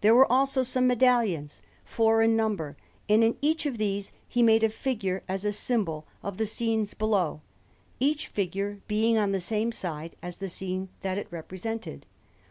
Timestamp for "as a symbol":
5.28-6.06